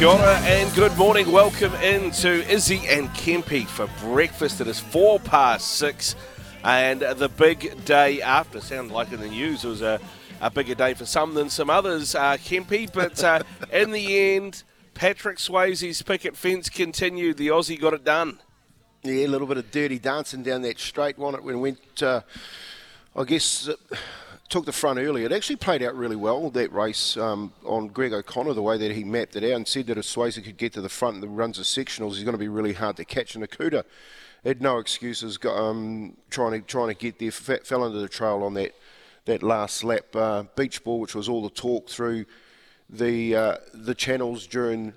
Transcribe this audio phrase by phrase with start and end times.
[0.00, 1.30] Kia ora and good morning.
[1.30, 4.58] Welcome into Izzy and Kempy for breakfast.
[4.62, 6.16] It is four past six,
[6.64, 8.62] and the big day after.
[8.62, 10.00] Sounded like in the news it was a,
[10.40, 12.90] a bigger day for some than some others, uh, Kempy.
[12.90, 13.42] But uh,
[13.74, 14.62] in the end,
[14.94, 17.36] Patrick Swayze's picket fence continued.
[17.36, 18.38] The Aussie got it done.
[19.02, 21.34] Yeah, a little bit of dirty dancing down that straight one.
[21.34, 22.22] It when it went, uh,
[23.14, 23.74] I guess, uh,
[24.50, 25.24] took the front early.
[25.24, 28.92] It actually played out really well, that race um, on Greg O'Connor, the way that
[28.92, 31.22] he mapped it out and said that if Swayze could get to the front and
[31.22, 33.36] the runs of sectionals, he's going to be really hard to catch.
[33.36, 33.84] And Akuta
[34.44, 38.54] had no excuses um, trying, to, trying to get there, fell into the trail on
[38.54, 38.74] that,
[39.26, 40.14] that last lap.
[40.14, 42.26] Uh, beach ball, which was all the talk through
[42.88, 44.94] the, uh, the channels during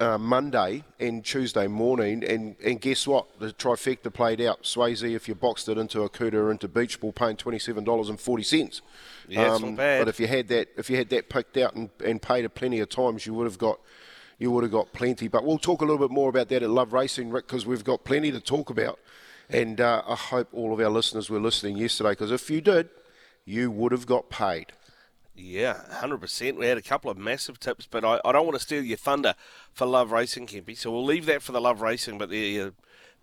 [0.00, 3.38] uh, Monday and Tuesday morning, and, and guess what?
[3.38, 4.64] The trifecta played out.
[4.64, 7.84] Swayze, if you boxed it into a Akuta or into Beach Ball, paying twenty seven
[7.84, 8.82] dollars and forty cents.
[9.28, 10.00] Yeah, um, not bad.
[10.00, 12.54] But if you had that, if you had that picked out and, and paid it
[12.54, 13.78] plenty of times, you would have got
[14.38, 15.28] you would have got plenty.
[15.28, 17.84] But we'll talk a little bit more about that at Love Racing, Rick, because we've
[17.84, 18.98] got plenty to talk about.
[19.48, 22.88] And uh, I hope all of our listeners were listening yesterday, because if you did,
[23.44, 24.72] you would have got paid.
[25.36, 26.56] Yeah, 100%.
[26.56, 28.96] We had a couple of massive tips, but I, I don't want to steal your
[28.96, 29.34] thunder
[29.72, 30.76] for Love Racing, Kempy.
[30.76, 32.18] So we'll leave that for the Love Racing.
[32.18, 32.70] But the uh,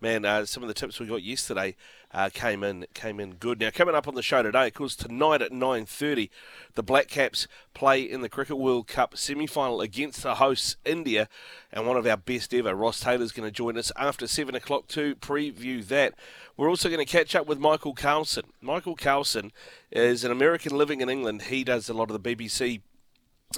[0.02, 1.76] man, uh, some of the tips we got yesterday
[2.14, 3.60] uh, came in came in good.
[3.60, 6.30] Now coming up on the show today, of course, tonight at nine thirty,
[6.74, 11.30] the Black Caps play in the Cricket World Cup semi-final against the hosts India,
[11.72, 14.56] and one of our best ever, Ross Taylor, is going to join us after seven
[14.56, 16.16] o'clock to preview that.
[16.58, 18.46] We're also going to catch up with Michael Carlson.
[18.60, 19.52] Michael Carlson
[19.92, 21.44] is an American living in England.
[21.44, 22.82] He does a lot of the BBC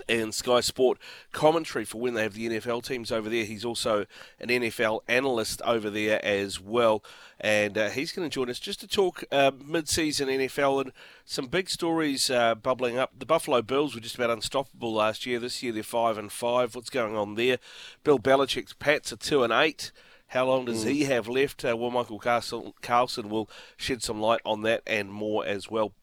[0.08, 0.98] and Sky Sport
[1.32, 3.46] commentary for when they have the NFL teams over there.
[3.46, 4.06] He's also
[4.40, 7.04] an NFL analyst over there as well,
[7.40, 10.92] and uh, he's going to join us just to talk uh, mid-season NFL and
[11.26, 13.12] some big stories uh, bubbling up.
[13.18, 15.40] The Buffalo Bills were just about unstoppable last year.
[15.40, 16.76] This year they're five and five.
[16.76, 17.58] What's going on there?
[18.04, 19.92] Bill Belichick's Pats are two and eight.
[20.28, 20.90] How long does mm.
[20.90, 21.64] he have left?
[21.64, 25.94] Uh, well, Michael Carlson will shed some light on that and more as well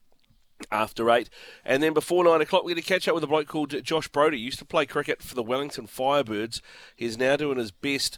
[0.71, 1.29] after eight.
[1.65, 4.07] And then before nine o'clock, we're going to catch up with a bloke called Josh
[4.07, 4.37] Brodie.
[4.37, 6.61] He used to play cricket for the Wellington Firebirds.
[6.95, 8.17] He's now doing his best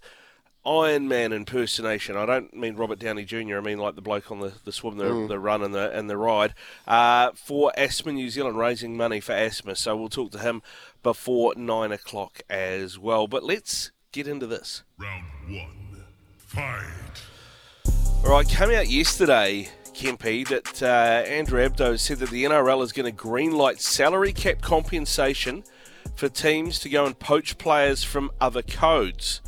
[0.66, 2.16] Iron Man impersonation.
[2.16, 3.58] I don't mean Robert Downey Jr.
[3.58, 5.28] I mean like the bloke on the, the swim, the, mm.
[5.28, 6.54] the run, and the and the ride
[6.88, 9.76] uh, for Asthma New Zealand, raising money for asthma.
[9.76, 10.62] So we'll talk to him
[11.02, 13.28] before nine o'clock as well.
[13.28, 14.84] But let's get into this.
[14.98, 16.06] Round one,
[16.38, 17.22] fight.
[18.24, 22.92] All right, coming out yesterday Kempy, that uh, Andrew Abdo said that the NRL is
[22.92, 25.64] going to greenlight salary cap compensation
[26.16, 29.42] for teams to go and poach players from other codes.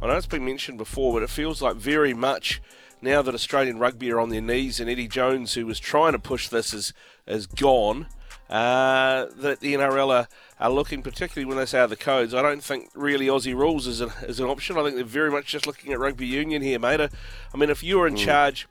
[0.00, 2.60] I know it's been mentioned before, but it feels like very much
[3.02, 6.18] now that Australian rugby are on their knees and Eddie Jones, who was trying to
[6.18, 6.92] push this, is,
[7.26, 8.06] is gone.
[8.48, 10.28] Uh, that the NRL are,
[10.58, 12.32] are, looking, particularly when they say other codes.
[12.32, 14.78] I don't think really Aussie rules is, a, is an option.
[14.78, 16.98] I think they're very much just looking at rugby union here, mate.
[17.00, 18.24] I mean, if you were in mm.
[18.24, 18.66] charge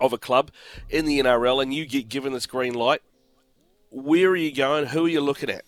[0.00, 0.50] of a club
[0.90, 3.02] in the NRL and you get given this green light,
[3.90, 4.86] where are you going?
[4.86, 5.64] Who are you looking at?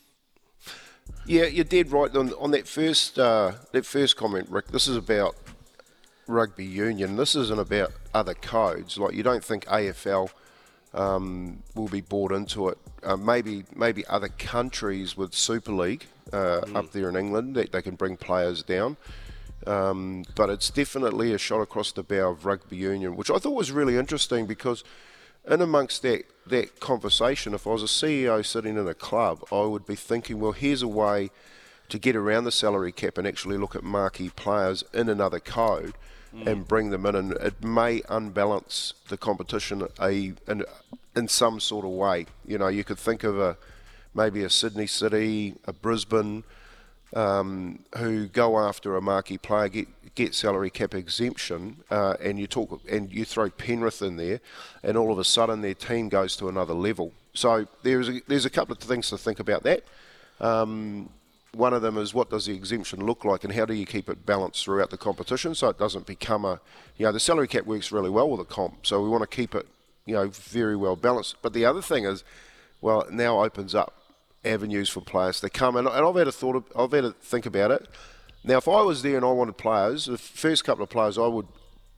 [1.26, 4.68] Yeah, you're dead right on, on that first uh, that first comment, Rick.
[4.68, 5.36] This is about
[6.26, 7.16] rugby union.
[7.16, 8.98] This isn't about other codes.
[8.98, 10.30] Like you don't think AFL
[10.92, 12.78] um, will be bought into it.
[13.02, 16.76] Uh, maybe maybe other countries with Super League uh, mm.
[16.76, 18.96] up there in England that they can bring players down.
[19.66, 23.54] Um, but it's definitely a shot across the bow of rugby union, which I thought
[23.54, 24.84] was really interesting because
[25.48, 29.62] in amongst that, that conversation, if I was a CEO sitting in a club, I
[29.62, 31.30] would be thinking, well, here's a way
[31.88, 35.94] to get around the salary cap and actually look at marquee players in another code
[36.34, 36.46] mm.
[36.46, 37.14] and bring them in.
[37.14, 40.64] And it may unbalance the competition a, in,
[41.14, 42.26] in some sort of way.
[42.46, 43.56] You know, you could think of a
[44.14, 46.44] maybe a Sydney City, a Brisbane,
[47.14, 52.46] um, who go after a marquee player, get, get salary cap exemption, uh, and you
[52.46, 54.40] talk and you throw Penrith in there,
[54.82, 57.12] and all of a sudden their team goes to another level.
[57.32, 59.84] So there's a, there's a couple of things to think about that.
[60.40, 61.08] Um,
[61.52, 64.08] one of them is what does the exemption look like, and how do you keep
[64.08, 66.60] it balanced throughout the competition so it doesn't become a,
[66.96, 69.36] you know, the salary cap works really well with a comp, so we want to
[69.36, 69.66] keep it,
[70.04, 71.36] you know, very well balanced.
[71.42, 72.24] But the other thing is,
[72.80, 73.94] well, it now opens up
[74.44, 76.56] avenues for players to come, and, and I've had a thought.
[76.56, 77.88] Of, I've had a think about it.
[78.42, 81.26] Now, if I was there and I wanted players, the first couple of players I
[81.26, 81.48] would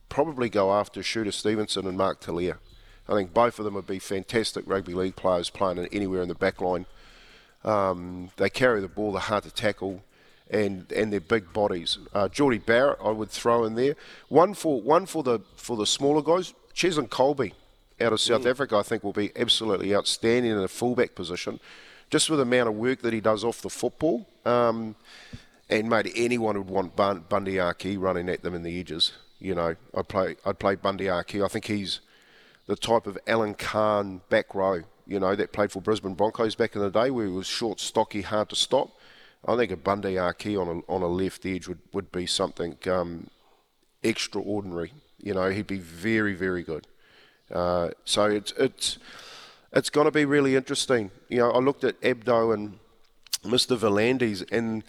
[0.09, 2.57] probably go after Shooter Stevenson and Mark Tele'a.
[3.09, 6.35] I think both of them would be fantastic rugby league players playing anywhere in the
[6.35, 6.85] back line.
[7.63, 10.03] Um, they carry the ball, they're hard to tackle,
[10.49, 11.97] and and they're big bodies.
[12.13, 13.95] Uh, Jordie Barrett, I would throw in there.
[14.29, 16.53] One for one for the for the smaller guys.
[16.73, 17.53] Cheslin Kolbe
[17.99, 18.49] out of South mm.
[18.49, 21.59] Africa, I think, will be absolutely outstanding in a fullback position,
[22.09, 24.27] just with the amount of work that he does off the football.
[24.45, 24.95] Um,
[25.69, 29.11] and mate, anyone would want Bundee Aki running at them in the edges.
[29.39, 31.43] You know, I'd play I'd play Bundee Aki.
[31.43, 31.99] I think he's
[32.65, 36.75] the type of Alan Cann back row, you know, that played for Brisbane Broncos back
[36.75, 38.89] in the day, where he was short, stocky, hard to stop.
[39.45, 42.77] I think a Bundee Aki on a on a left edge would would be something
[42.89, 43.29] um,
[44.03, 44.93] extraordinary.
[45.19, 46.87] You know, he'd be very very good.
[47.51, 48.97] Uh, so it's it's
[49.73, 51.11] it's going to be really interesting.
[51.29, 52.79] You know, I looked at Abdo and
[53.43, 53.77] Mr.
[53.77, 54.83] V'landys, and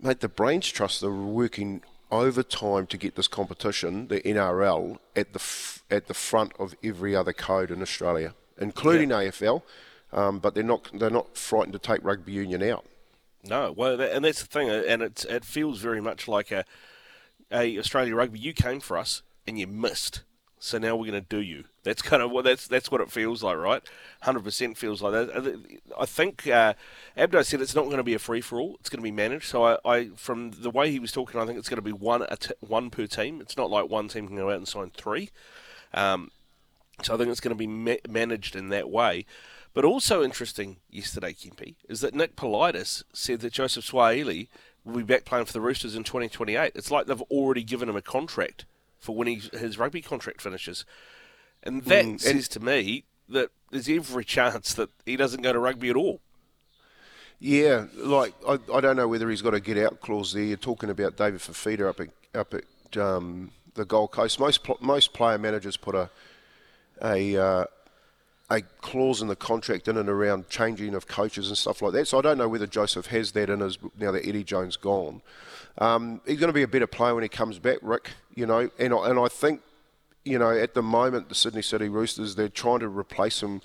[0.00, 5.40] mate, the Brains Trust are working overtime to get this competition, the NRL, at the
[5.40, 9.24] f- at the front of every other code in Australia, including yeah.
[9.24, 9.62] AFL.
[10.12, 12.84] Um, but they're not they're not frightened to take rugby union out.
[13.42, 16.64] No, well, and that's the thing, uh, and it it feels very much like a
[17.50, 18.38] a Australia rugby.
[18.38, 20.22] You came for us and you missed,
[20.64, 21.64] so now we're going to do you.
[21.82, 23.82] That's kind of what that's that's what it feels like, right?
[24.22, 25.78] Hundred percent feels like that.
[26.00, 26.72] I think uh,
[27.18, 28.76] Abdo said it's not going to be a free for all.
[28.80, 29.44] It's going to be managed.
[29.44, 31.92] So I, I, from the way he was talking, I think it's going to be
[31.92, 32.26] one
[32.60, 33.42] one per team.
[33.42, 35.28] It's not like one team can go out and sign three.
[35.92, 36.30] Um,
[37.02, 39.26] so I think it's going to be ma- managed in that way.
[39.74, 44.48] But also interesting yesterday, Kempy, is that Nick Politis said that Joseph Suaalii
[44.82, 46.72] will be back playing for the Roosters in 2028.
[46.74, 48.64] It's like they've already given him a contract
[49.04, 50.86] for when he, his rugby contract finishes.
[51.62, 55.58] And that mm, says to me that there's every chance that he doesn't go to
[55.58, 56.20] rugby at all.
[57.38, 60.42] Yeah, like I, I don't know whether he's got a get out clause there.
[60.42, 64.40] You're talking about David Fifita up at up at um, the Gold Coast.
[64.40, 66.08] Most most player managers put a
[67.02, 67.64] a uh,
[68.48, 72.08] a clause in the contract in and around changing of coaches and stuff like that.
[72.08, 75.20] So I don't know whether Joseph has that in his now that Eddie Jones gone.
[75.78, 78.10] Um, he's going to be a better player when he comes back, Rick.
[78.34, 79.60] You know, and I, and I think
[80.24, 83.60] you know, at the moment, the Sydney City Roosters, they're trying to replace him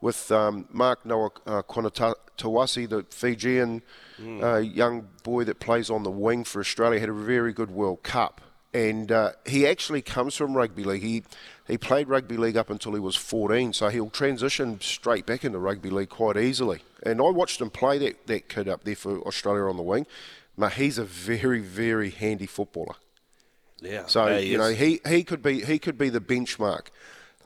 [0.00, 3.82] with um, Mark Noah uh, Qanatawase, the Fijian
[4.20, 4.42] mm.
[4.42, 8.02] uh, young boy that plays on the wing for Australia, had a very good World
[8.02, 8.40] Cup.
[8.72, 11.02] And uh, he actually comes from rugby league.
[11.02, 11.24] He
[11.66, 15.58] he played rugby league up until he was 14, so he'll transition straight back into
[15.58, 16.82] rugby league quite easily.
[17.04, 20.06] And I watched him play that, that kid up there for Australia on the wing.
[20.60, 22.96] But he's a very, very handy footballer.
[23.80, 24.04] Yeah.
[24.06, 26.88] So yeah, you know he, he could be he could be the benchmark,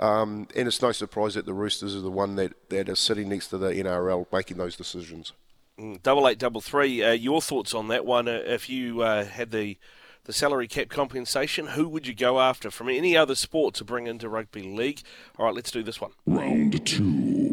[0.00, 3.28] um, and it's no surprise that the Roosters are the one that, that are sitting
[3.28, 5.32] next to the NRL making those decisions.
[5.78, 7.04] Mm, double eight, double three.
[7.04, 8.26] Uh, your thoughts on that one?
[8.26, 9.78] Uh, if you uh, had the
[10.24, 14.08] the salary cap compensation, who would you go after from any other sport to bring
[14.08, 15.02] into rugby league?
[15.38, 16.10] All right, let's do this one.
[16.26, 17.43] Round two.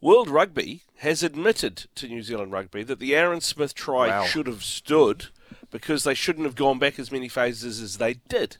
[0.00, 4.24] World Rugby has admitted to New Zealand Rugby that the Aaron Smith try wow.
[4.24, 5.26] should have stood
[5.70, 8.56] because they shouldn't have gone back as many phases as they did,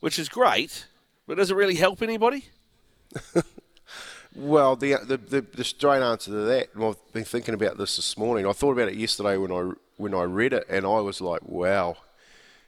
[0.00, 0.86] which is great.
[1.26, 2.46] But does it really help anybody?
[4.34, 7.96] well, the, the, the the straight answer to that, and I've been thinking about this
[7.96, 8.46] this morning.
[8.46, 11.42] I thought about it yesterday when I when I read it, and I was like,
[11.42, 11.96] wow,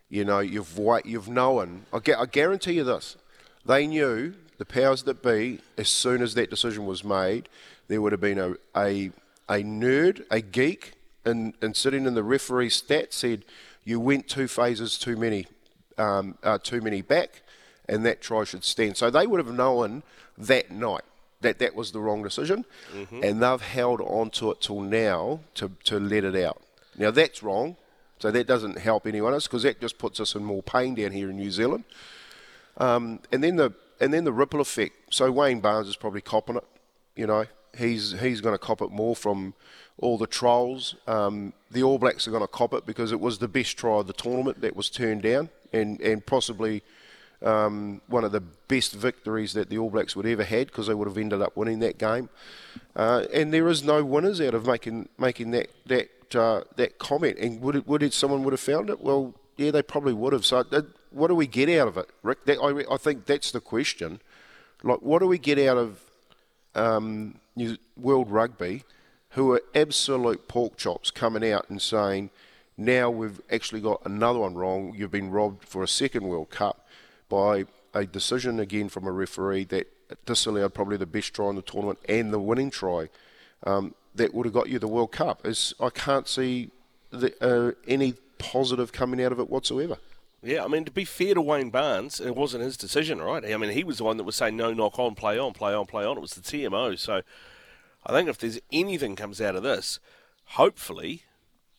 [0.08, 1.86] you know, you've you've known.
[1.92, 3.16] I, I guarantee you this:
[3.64, 7.48] they knew the powers that be as soon as that decision was made.
[7.88, 9.10] There would have been a a,
[9.48, 13.44] a nerd, a geek and, and sitting in the referee stat said
[13.84, 15.46] you went two phases too many,
[15.96, 17.42] um, uh, too many back,
[17.88, 18.96] and that try should stand.
[18.96, 20.02] So they would have known
[20.36, 21.04] that night
[21.40, 23.22] that that was the wrong decision, mm-hmm.
[23.22, 26.60] and they've held on to it till now to, to let it out.
[26.96, 27.76] Now that's wrong,
[28.18, 31.12] so that doesn't help anyone else because that just puts us in more pain down
[31.12, 31.84] here in New Zealand.
[32.76, 35.14] Um, and then the and then the ripple effect.
[35.14, 36.64] So Wayne Barnes is probably copping it.
[37.16, 39.54] You know, he's he's going to cop it more from
[39.98, 40.94] all the trolls.
[41.06, 43.98] Um, the All Blacks are going to cop it because it was the best try
[43.98, 46.82] of the tournament that was turned down, and and possibly
[47.42, 50.94] um, one of the best victories that the All Blacks would ever had because they
[50.94, 52.28] would have ended up winning that game.
[52.96, 57.38] Uh, and there is no winners out of making making that that uh, that comment.
[57.38, 59.00] And would it, would it, someone would have found it?
[59.00, 60.44] Well, yeah, they probably would have.
[60.44, 60.64] So
[61.10, 62.44] what do we get out of it, Rick?
[62.46, 64.20] That, I, I think that's the question.
[64.82, 66.00] Like, what do we get out of
[66.74, 67.40] um,
[67.96, 68.84] World Rugby?
[69.30, 72.30] who are absolute pork chops coming out and saying,
[72.76, 74.94] now we've actually got another one wrong.
[74.96, 76.86] You've been robbed for a second World Cup
[77.28, 79.86] by a decision again from a referee that
[80.24, 83.08] disallowed probably the best try in the tournament and the winning try.
[83.64, 85.46] Um, that would have got you the World Cup.
[85.80, 86.70] I can't see
[87.10, 89.98] the, uh, any positive coming out of it whatsoever.
[90.42, 93.44] Yeah, I mean, to be fair to Wayne Barnes, it wasn't his decision, right?
[93.44, 95.74] I mean, he was the one that was saying, no, knock on, play on, play
[95.74, 96.16] on, play on.
[96.16, 96.96] It was the TMO.
[96.96, 97.22] So
[98.06, 99.98] I think if there's anything comes out of this,
[100.44, 101.24] hopefully,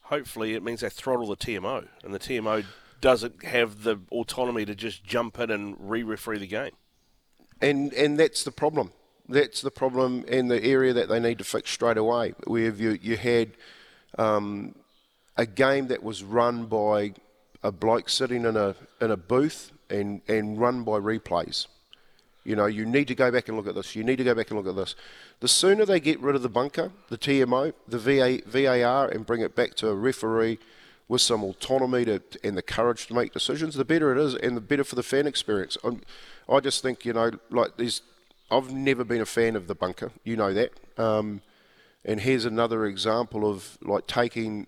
[0.01, 1.87] hopefully it means they throttle the TMO.
[2.03, 2.65] And the TMO
[2.99, 6.71] doesn't have the autonomy to just jump in and re-referee the game.
[7.61, 8.91] And and that's the problem.
[9.27, 12.33] That's the problem and the area that they need to fix straight away.
[12.45, 13.51] Where you you had
[14.17, 14.75] um,
[15.37, 17.13] a game that was run by
[17.63, 21.67] a bloke sitting in a in a booth and and run by replays.
[22.45, 23.95] You know, you need to go back and look at this.
[23.95, 24.95] You need to go back and look at this.
[25.39, 29.41] The sooner they get rid of the bunker, the TMO, the VA, VAR, and bring
[29.41, 30.57] it back to a referee
[31.07, 34.55] with some autonomy to, and the courage to make decisions, the better it is, and
[34.55, 35.77] the better for the fan experience.
[35.83, 36.01] I'm,
[36.47, 38.01] I just think, you know, like there's,
[38.49, 40.11] I've never been a fan of the bunker.
[40.23, 40.71] You know that.
[40.97, 41.41] Um,
[42.05, 44.67] and here's another example of like taking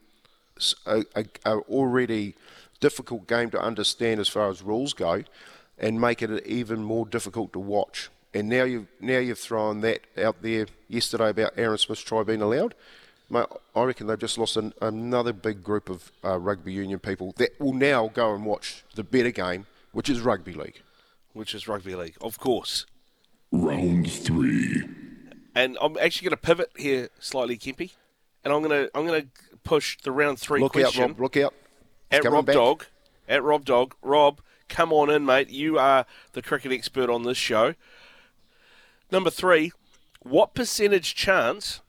[0.86, 2.36] a, a, a already
[2.80, 5.24] difficult game to understand as far as rules go,
[5.78, 8.10] and make it even more difficult to watch.
[8.34, 12.42] And now you've now you've thrown that out there yesterday about Aaron Smith's try being
[12.42, 12.76] allowed.
[13.30, 17.34] Mate, I reckon they've just lost an, another big group of uh, rugby union people
[17.38, 20.82] that will now go and watch the better game, which is rugby league.
[21.34, 22.86] Which is rugby league, of course.
[23.52, 24.84] Round three.
[25.56, 27.92] And I'm actually going to pivot here slightly, Kempy,
[28.44, 31.20] and I'm going to I'm going to push the round three look question out, Rob!
[31.20, 31.54] Look out!
[32.12, 32.56] It's at Rob back.
[32.56, 32.86] Dog.
[33.28, 33.96] At Rob Dog.
[34.02, 35.50] Rob, come on in, mate.
[35.50, 37.76] You are the cricket expert on this show.
[39.12, 39.72] Number three,
[40.22, 41.82] what percentage chance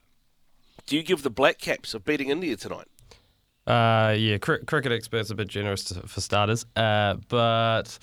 [0.86, 2.86] do you give the Black Caps of beating India tonight?
[3.64, 6.66] Uh, yeah, cr- cricket experts a bit generous to, for starters.
[6.74, 7.96] Uh, but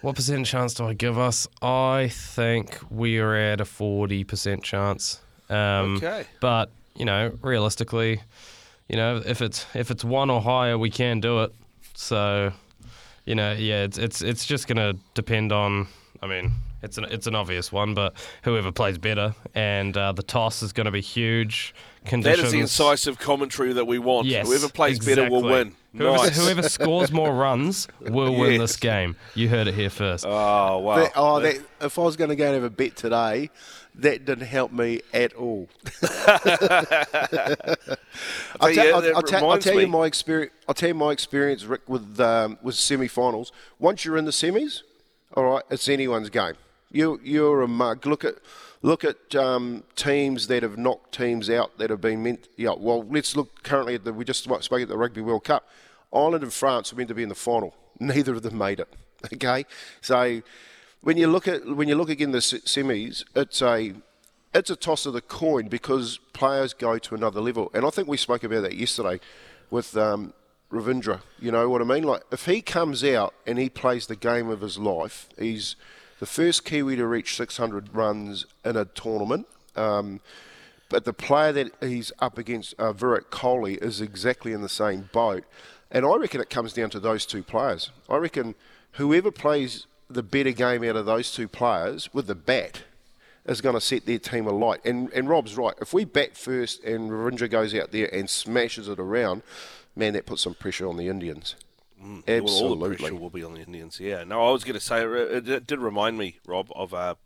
[0.00, 1.46] what percent chance do I give us?
[1.60, 5.20] I think we are at a forty percent chance.
[5.50, 6.24] Um, Okay.
[6.40, 8.22] But you know, realistically,
[8.88, 11.52] you know, if it's if it's one or higher, we can do it.
[11.94, 12.52] So,
[13.24, 15.88] you know, yeah, it's it's it's just gonna depend on.
[16.22, 16.52] I mean,
[16.82, 20.72] it's an it's an obvious one, but whoever plays better, and uh, the toss is
[20.72, 21.74] going to be huge.
[22.04, 22.46] That Conditions.
[22.46, 24.26] is the incisive commentary that we want.
[24.28, 25.74] Yes, Whoever plays better will win.
[25.94, 26.36] Whoever, nice.
[26.40, 28.60] whoever scores more runs will win Yes.
[28.60, 29.16] this game.
[29.34, 30.24] You heard it here first.
[30.26, 30.96] Oh wow!
[30.96, 33.50] That- oh, that, if I was going to go and have a bet today,
[33.96, 35.68] that didn't help me at all.
[38.60, 40.52] I'll, you, tell- I'll, I'll tell- I'll tell you my experience.
[40.68, 43.52] I'll tell you my experience, Rick, with um, with semi-finals.
[43.78, 44.82] Once you're in the semis,
[45.34, 46.54] all right, it's anyone's game.
[46.90, 48.06] You you're a mug.
[48.06, 48.36] Look at
[48.82, 52.48] look at um, teams that have knocked teams out that have been meant.
[52.56, 54.12] Yeah, well, let's look currently at the.
[54.12, 55.68] We just spoke at the Rugby World Cup.
[56.12, 57.74] Ireland and France were meant to be in the final.
[57.98, 58.88] Neither of them made it.
[59.32, 59.64] Okay,
[60.02, 60.40] so
[61.06, 63.94] when you look at when you look again the se- semis, it's a
[64.52, 68.08] it's a toss of the coin because players go to another level, and I think
[68.08, 69.20] we spoke about that yesterday
[69.70, 70.32] with um,
[70.72, 71.20] Ravindra.
[71.38, 72.02] You know what I mean?
[72.02, 75.76] Like if he comes out and he plays the game of his life, he's
[76.18, 79.46] the first Kiwi to reach 600 runs in a tournament.
[79.76, 80.20] Um,
[80.88, 85.08] but the player that he's up against, uh, Virat Kohli, is exactly in the same
[85.12, 85.44] boat.
[85.88, 87.92] And I reckon it comes down to those two players.
[88.08, 88.56] I reckon
[88.94, 92.82] whoever plays the better game out of those two players with the bat
[93.44, 94.80] is going to set their team alight.
[94.84, 95.74] And, and Rob's right.
[95.80, 99.42] If we bat first and Ravindra goes out there and smashes it around,
[99.94, 101.54] man, that puts some pressure on the Indians.
[102.00, 103.98] Well, all the pressure will be on the Indians.
[104.00, 104.24] Yeah.
[104.24, 107.16] No, I was going to say it, it did remind me, Rob, of a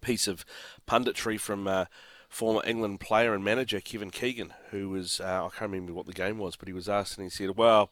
[0.00, 0.44] piece of
[0.86, 1.86] punditry from uh,
[2.28, 6.12] former England player and manager Kevin Keegan, who was uh, I can't remember what the
[6.12, 7.90] game was, but he was asked and he said, "Well,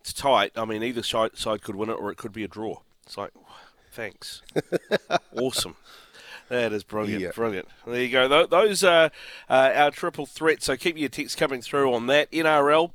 [0.00, 0.52] it's tight.
[0.56, 3.30] I mean, either side could win it or it could be a draw." It's like,
[3.90, 4.42] thanks,
[5.34, 5.76] awesome.
[6.50, 7.30] That is brilliant, Yeah.
[7.34, 7.68] brilliant.
[7.86, 8.28] There you go.
[8.28, 9.10] Tho- Those are
[9.48, 10.66] uh, our triple threats.
[10.66, 12.30] So keep your texts coming through on that.
[12.32, 12.92] NRL,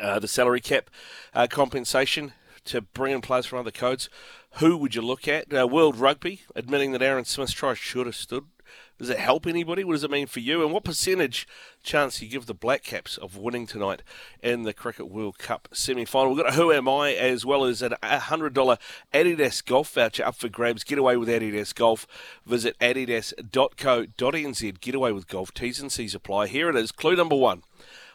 [0.00, 0.90] uh, the salary cap
[1.34, 2.32] uh, compensation
[2.66, 4.08] to bring in players from other codes.
[4.56, 5.52] Who would you look at?
[5.52, 8.44] Uh, World Rugby, admitting that Aaron Smith's try should have stood.
[8.98, 9.82] Does it help anybody?
[9.82, 10.62] What does it mean for you?
[10.62, 11.48] And what percentage
[11.82, 14.02] chance you give the Black Caps of winning tonight
[14.40, 16.32] in the Cricket World Cup semi final?
[16.32, 18.78] We've got a Who Am I as well as a $100
[19.12, 20.84] Adidas golf voucher up for grabs.
[20.84, 22.06] Get away with Adidas Golf.
[22.46, 24.80] Visit adidas.co.nz.
[24.80, 25.52] Get away with golf.
[25.52, 26.46] T's and C's apply.
[26.46, 26.92] Here it is.
[26.92, 27.64] Clue number one.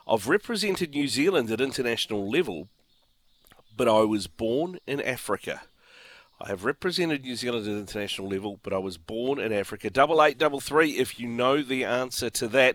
[0.07, 2.69] I've represented New Zealand at international level,
[3.75, 5.63] but I was born in Africa.
[6.41, 9.89] I have represented New Zealand at international level, but I was born in Africa.
[9.89, 10.91] Double eight, double three.
[10.91, 12.67] If you know the answer to that,